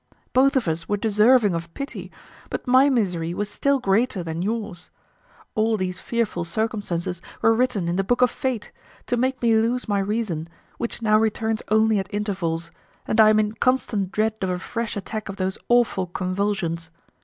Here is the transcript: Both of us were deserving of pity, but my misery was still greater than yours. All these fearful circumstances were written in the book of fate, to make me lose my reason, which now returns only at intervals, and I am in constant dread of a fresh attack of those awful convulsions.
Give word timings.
Both 0.33 0.55
of 0.55 0.67
us 0.67 0.89
were 0.89 0.97
deserving 0.97 1.53
of 1.53 1.71
pity, 1.75 2.11
but 2.49 2.65
my 2.65 2.89
misery 2.89 3.35
was 3.35 3.51
still 3.51 3.77
greater 3.77 4.23
than 4.23 4.41
yours. 4.41 4.89
All 5.53 5.77
these 5.77 5.99
fearful 5.99 6.43
circumstances 6.43 7.21
were 7.43 7.53
written 7.53 7.87
in 7.87 7.97
the 7.97 8.03
book 8.03 8.23
of 8.23 8.31
fate, 8.31 8.71
to 9.05 9.15
make 9.15 9.39
me 9.43 9.53
lose 9.53 9.87
my 9.87 9.99
reason, 9.99 10.49
which 10.79 11.03
now 11.03 11.19
returns 11.19 11.61
only 11.69 11.99
at 11.99 12.11
intervals, 12.11 12.71
and 13.07 13.21
I 13.21 13.29
am 13.29 13.39
in 13.39 13.51
constant 13.51 14.11
dread 14.11 14.33
of 14.41 14.49
a 14.49 14.57
fresh 14.57 14.97
attack 14.97 15.29
of 15.29 15.35
those 15.35 15.59
awful 15.69 16.07
convulsions. 16.07 16.89